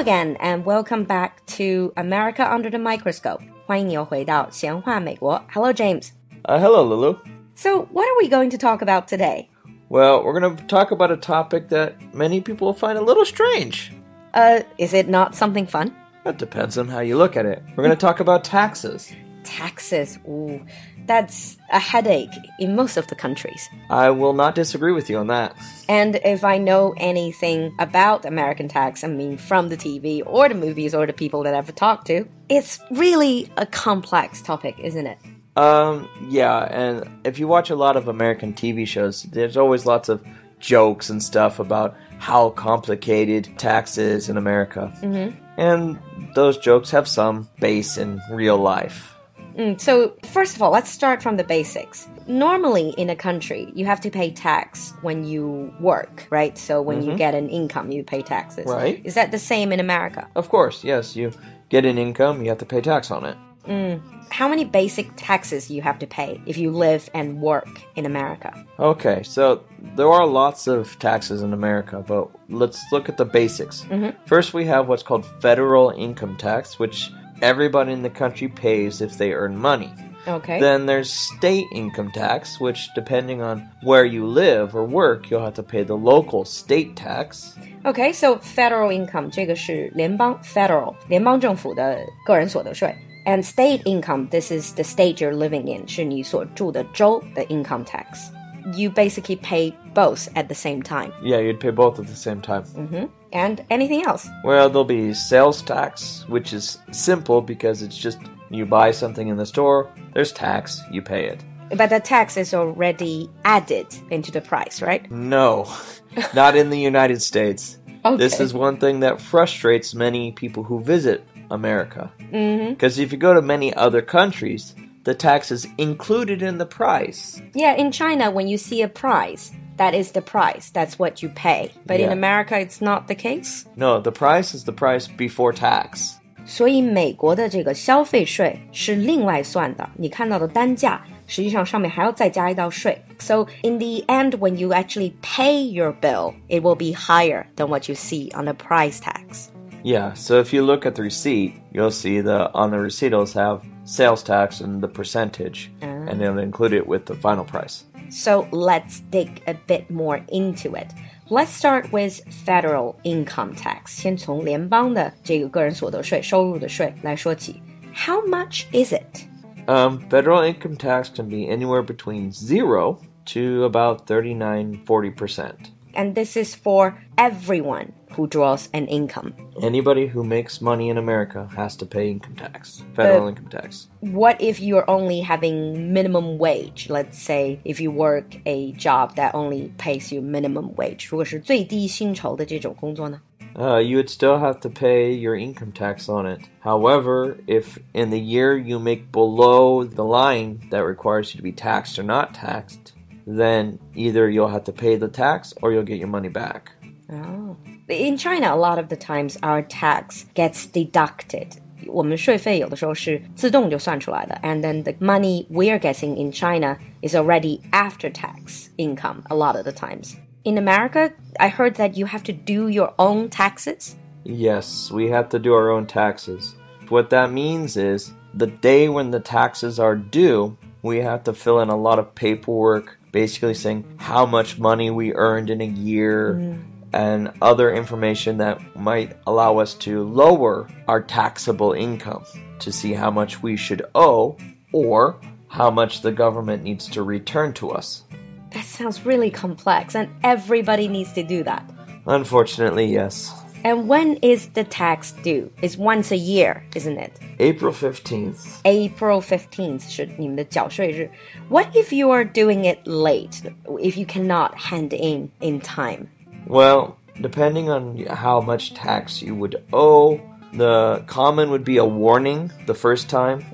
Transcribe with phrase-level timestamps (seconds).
[0.00, 3.42] again, and welcome back to America Under the Microscope.
[3.66, 5.42] 欢迎你又回到闲话美国.
[5.52, 6.10] Hello, James.
[6.44, 7.16] Uh, hello, Lulu.
[7.54, 9.48] So, what are we going to talk about today?
[9.88, 13.92] Well, we're going to talk about a topic that many people find a little strange.
[14.34, 15.94] Uh, is it not something fun?
[16.24, 17.62] That depends on how you look at it.
[17.76, 19.12] We're going to talk about taxes.
[19.44, 20.18] Taxes.
[20.28, 20.60] Ooh,
[21.05, 23.69] that's a headache in most of the countries.
[23.89, 25.55] I will not disagree with you on that.
[25.89, 30.55] And if I know anything about American tax, I mean, from the TV or the
[30.55, 35.17] movies or the people that I've talked to, it's really a complex topic, isn't it?
[35.55, 40.07] Um, yeah, and if you watch a lot of American TV shows, there's always lots
[40.07, 40.25] of
[40.59, 44.93] jokes and stuff about how complicated tax is in America.
[45.01, 45.35] Mm-hmm.
[45.57, 45.99] And
[46.35, 49.15] those jokes have some base in real life.
[49.57, 52.07] Mm, so, first of all, let's start from the basics.
[52.27, 56.57] Normally, in a country, you have to pay tax when you work, right?
[56.57, 57.17] So, when you mm-hmm.
[57.17, 58.65] get an income, you pay taxes.
[58.65, 59.01] Right.
[59.05, 60.27] Is that the same in America?
[60.35, 61.31] Of course, yes, you
[61.69, 63.37] get an income, you have to pay tax on it.
[63.65, 64.01] Mm.
[64.31, 68.65] How many basic taxes you have to pay if you live and work in America?
[68.79, 69.63] Okay, so
[69.95, 73.81] there are lots of taxes in America, but let's look at the basics.
[73.83, 74.17] Mm-hmm.
[74.25, 77.11] First, we have what's called federal income tax, which
[77.42, 79.92] everybody in the country pays if they earn money.
[80.28, 80.58] Okay.
[80.58, 85.54] Then there's state income tax, which, depending on where you live or work, you'll have
[85.54, 87.56] to pay the local state tax.
[87.84, 92.92] Okay, so federal income 这个是联邦 federal 联邦政府的个人所得税。
[93.24, 98.30] And state income, this is the state you're living in, 是你所住的州的 income tax.
[98.73, 101.13] You basically pay both at the same time.
[101.21, 102.63] Yeah, you'd pay both at the same time.
[102.63, 103.05] Mm-hmm.
[103.33, 104.27] And anything else?
[104.43, 109.37] Well, there'll be sales tax, which is simple because it's just you buy something in
[109.37, 111.43] the store, there's tax, you pay it.
[111.75, 115.09] But the tax is already added into the price, right?
[115.09, 115.73] No,
[116.33, 117.77] not in the United States.
[118.17, 122.11] This is one thing that frustrates many people who visit America.
[122.19, 122.71] Mm-hmm.
[122.71, 124.73] Because if you go to many other countries,
[125.04, 127.40] the tax is included in the price.
[127.54, 130.70] Yeah, in China, when you see a price, that is the price.
[130.72, 131.70] That's what you pay.
[131.86, 132.12] But in Yeah.
[132.12, 133.66] America, it's not the case.
[133.76, 136.14] No, the price is the price before tax.
[136.44, 142.96] 所以美国的这个消费税是另外算的，你看到的单价实际上上面还要再加一道税。
[143.18, 147.88] So in the end, when you actually pay your bill, it will be higher than what
[147.88, 149.48] you see on the price tax.
[149.82, 153.26] Yeah, so if you look at the receipt, you'll see the on the receipt it'll
[153.34, 157.84] have sales tax and the percentage, and it'll include it with the final price.
[158.10, 160.92] So let's dig a bit more into it.
[161.28, 163.88] Let's start with federal income tax.
[163.88, 167.60] 先从联邦的这个个人所得税、收入的税来说起。
[167.94, 169.26] How much is it?
[169.66, 175.72] Um, federal income tax can be anywhere between zero to about 39 40%.
[175.94, 179.34] And this is for everyone who draws an income.
[179.62, 183.88] Anybody who makes money in America has to pay income tax, federal Uh, income tax.
[184.00, 186.88] What if you're only having minimum wage?
[186.88, 191.08] Let's say if you work a job that only pays you minimum wage.
[191.10, 193.20] 如果是最低薪酬的这种工作呢？
[193.54, 196.40] Uh, you would still have to pay your income tax on it.
[196.62, 201.52] However, if in the year you make below the line that requires you to be
[201.52, 202.92] taxed or not taxed,
[203.26, 206.72] then either you'll have to pay the tax or you'll get your money back.
[207.10, 207.56] Oh.
[207.90, 211.58] In China, a lot of the times our tax gets deducted.
[211.88, 219.56] 我们税费有的时候是自动就算出来的，and then the money we're getting in China is already after tax income a lot
[219.56, 220.16] of the times.
[220.42, 223.94] In America, I heard that you have to do your own taxes.
[224.24, 226.56] Yes, we have to do our own taxes.
[226.88, 231.60] What that means is the day when the taxes are due, we have to fill
[231.60, 236.58] in a lot of paperwork, basically saying how much money we earned in a year
[236.92, 242.24] and other information that might allow us to lower our taxable income
[242.60, 244.36] to see how much we should owe
[244.72, 245.16] or
[245.48, 248.04] how much the government needs to return to us.
[248.52, 251.68] That sounds really complex, and everybody needs to do that.
[252.06, 253.32] Unfortunately, yes.
[253.64, 255.50] And when is the tax due?
[255.60, 257.18] It's once a year, isn't it?
[257.40, 258.60] April 15th.
[258.64, 261.10] April 15th 是你们的缴税日.
[261.48, 263.42] What if you are doing it late?
[263.64, 266.08] If you cannot hand in in time?
[266.50, 270.20] Well, depending on how much tax you would owe,
[270.52, 273.44] the common would be a warning the first time,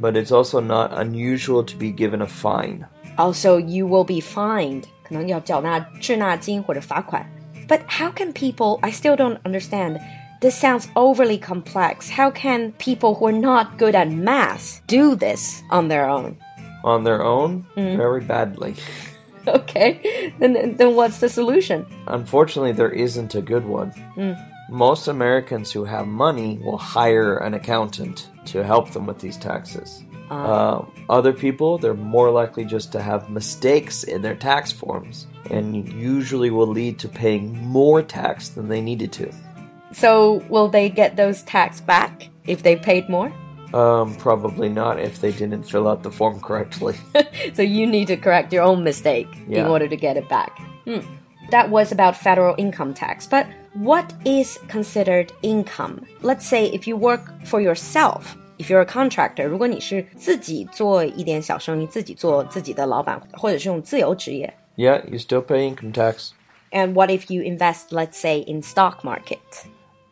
[0.00, 2.86] but it's also not unusual to be given a fine.
[3.18, 4.84] Also, you will be fined.
[5.02, 7.26] 可能要缴纳滞纳金或者罚款.
[7.68, 10.00] But how can people, I still don't understand.
[10.40, 12.08] This sounds overly complex.
[12.10, 16.36] How can people who are not good at math do this on their own?
[16.82, 18.74] On their own, very badly.
[19.65, 21.85] Okay, then, then what's the solution?
[22.07, 23.93] Unfortunately, there isn't a good one.
[24.69, 30.03] Most Americans who have money will hire an accountant to help them with these taxes.
[30.31, 35.87] Uh, other people, they're more likely just to have mistakes in their tax forms and
[35.93, 39.31] usually will lead to paying more tax than they needed to.
[39.91, 43.31] So, will they get those tax back if they paid more?
[43.74, 46.94] Um, probably not if they didn't fill out the form correctly.
[47.54, 49.68] so, you need to correct your own mistake in Yeah.
[49.70, 50.58] order to get it back.
[50.84, 51.00] Hmm.
[51.50, 53.28] That was about federal income tax.
[53.28, 56.04] But what is considered income?
[56.20, 58.36] Let's say if you work for yourself.
[58.58, 66.30] If you're a contractor，如果你是自己做一点小生意，自己做自己的老板，或者是用自由职业 yeah, you still pay income tax.
[66.72, 69.38] And what if you invest, let's say, in stock market?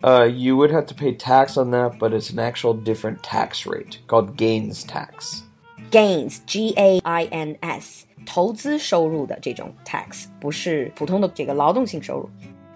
[0.02, 3.66] Uh, you would have to pay tax on that, but it's an actual different tax
[3.66, 5.42] rate called gains tax.
[5.90, 12.28] Gains, G A I N S，投资收入的这种 tax，不是普通的这个劳动性收入。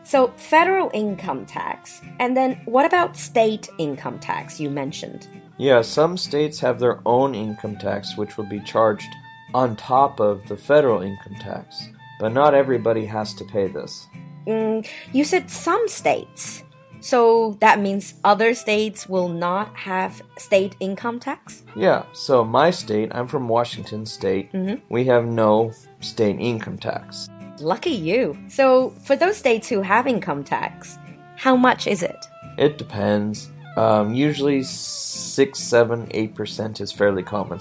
[0.05, 4.61] So federal income tax, and then what about state income tax?
[4.61, 5.29] You mentioned.
[5.59, 9.13] Yeah, some states have their own income tax, which will be charged
[9.55, 11.89] on top of the federal income tax.
[12.19, 14.09] But not everybody has to pay this.
[14.47, 16.65] Mm, you said some states,
[17.01, 21.65] so that means other states will not have state income tax.
[21.75, 24.51] Yeah, so my state, I'm from Washington State,
[24.89, 27.29] we have no state income tax.
[27.59, 28.39] Lucky you.
[28.49, 30.99] So for those states who have income tax,
[31.37, 32.25] how much is it?
[32.57, 33.51] It depends.
[33.77, 37.59] Um, usually six, seven, eight percent is fairly common.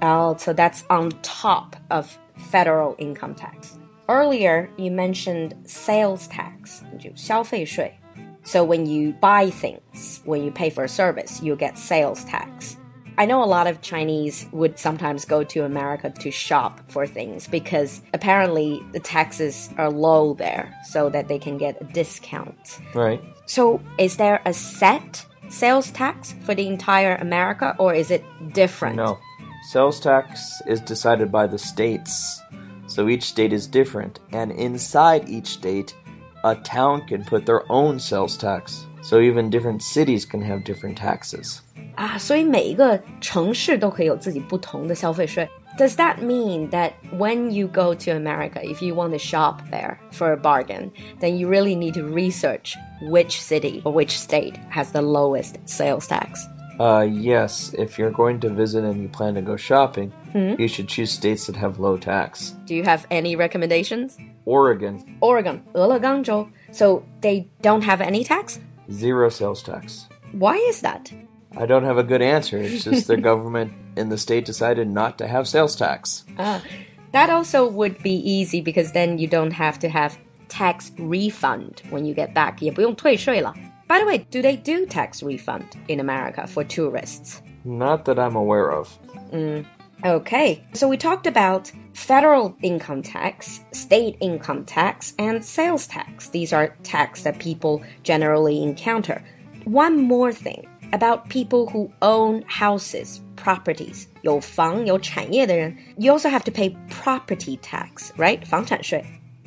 [0.00, 2.16] Oh, so that's on top of
[2.50, 3.78] federal income tax.
[4.08, 7.92] Earlier, you mentioned sales tax, 就消费税.
[8.43, 12.77] So when you buy things, when you pay for a service, you get sales tax.
[13.17, 17.47] I know a lot of Chinese would sometimes go to America to shop for things
[17.47, 22.79] because apparently the taxes are low there so that they can get a discount.
[22.95, 23.23] Right.
[23.45, 28.23] So, is there a set sales tax for the entire America or is it
[28.53, 28.95] different?
[28.95, 29.19] No.
[29.69, 32.41] Sales tax is decided by the states.
[32.87, 34.19] So each state is different.
[34.31, 35.95] And inside each state,
[36.44, 38.86] a town can put their own sales tax.
[39.02, 41.60] So even different cities can have different taxes.
[41.96, 45.48] 啊，所以每一个城市都可以有自己不同的消费税。
[45.78, 50.32] Does that mean that when you go to America, if you want to shop there for
[50.32, 50.90] a bargain,
[51.20, 56.08] then you really need to research which city or which state has the lowest sales
[56.08, 56.46] tax?
[56.78, 60.86] Uh, yes, if you're going to visit and you plan to go shopping, you should
[60.88, 62.54] choose states that have low tax.
[62.66, 64.16] Do you have any recommendations?
[64.44, 66.46] Oregon, Oregon, 俄勒冈州.
[66.70, 68.60] So they don't have any tax?
[68.90, 70.06] zero sales tax.
[70.32, 71.10] Why is that?
[71.56, 72.56] I don't have a good answer.
[72.58, 76.24] It's just the government in the state decided not to have sales tax.
[77.12, 80.16] That also would be easy because then you don't have to have
[80.48, 82.62] tax refund when you get back.
[82.62, 83.52] 也不用退税了.
[83.92, 87.42] By the way, do they do tax refund in America for tourists?
[87.64, 88.98] Not that I'm aware of.
[90.04, 96.28] Okay, so we talked about federal income tax, state income tax, and sales tax.
[96.28, 99.22] These are tax that people generally encounter.
[99.64, 104.06] One more thing about people who own houses, properties.
[104.22, 108.44] 有房有产业的人, you also have to pay property tax, right?
[108.46, 109.04] 房产税.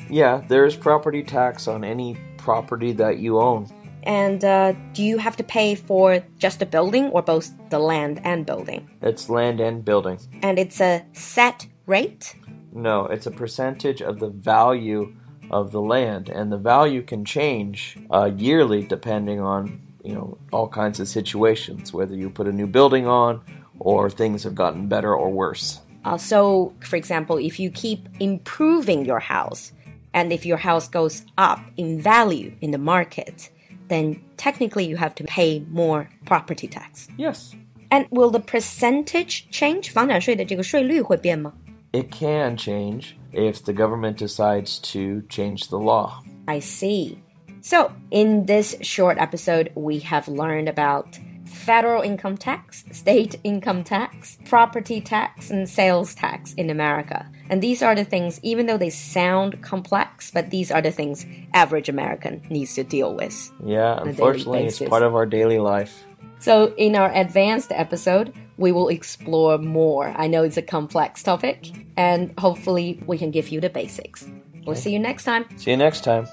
[0.10, 3.68] Yeah, there's property tax on any property that you own.
[4.07, 8.21] And uh, do you have to pay for just the building or both the land
[8.23, 8.89] and building?
[9.03, 10.21] It's land and building.
[10.43, 12.37] And it's a set rate?
[12.73, 15.13] No, it's a percentage of the value
[15.51, 20.69] of the land, and the value can change uh, yearly depending on you know all
[20.69, 23.41] kinds of situations, whether you put a new building on
[23.79, 25.81] or things have gotten better or worse.
[26.05, 29.73] Uh, so, for example, if you keep improving your house,
[30.15, 33.51] and if your house goes up in value in the market,
[33.88, 37.08] then technically you have to pay more property tax.
[37.18, 37.53] Yes,
[37.89, 39.91] And will the percentage change?
[39.91, 41.53] 房产税的这个税率会变吗？
[41.94, 46.22] it can change if the government decides to change the law.
[46.46, 47.18] I see.
[47.62, 51.20] So, in this short episode, we have learned about
[51.57, 57.29] federal income tax, state income tax, property tax, and sales tax in America.
[57.49, 61.27] And these are the things, even though they sound complex, but these are the things
[61.55, 63.53] average American needs to deal with.
[63.65, 66.05] Yeah, unfortunately, it's part of our daily life.
[66.39, 70.15] So, in our advanced episode, we will explore more.
[70.17, 74.29] I know it's a complex topic, and hopefully, we can give you the basics.
[74.67, 75.47] We'll see you next time.
[75.57, 76.27] See you next time.